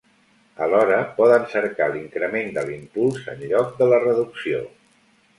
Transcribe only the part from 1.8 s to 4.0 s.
l'increment de l'impuls, en lloc de